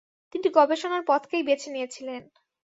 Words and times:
তিনি 0.33 0.47
গবেষণার 0.57 1.03
পথকেই 1.07 1.43
বেছে 1.43 1.69
নিয়েছিলেন। 1.71 2.21